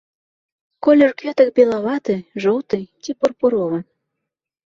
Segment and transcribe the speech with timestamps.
[0.85, 2.15] Колер кветак белаваты,
[2.45, 3.79] жоўты ці пурпуровы.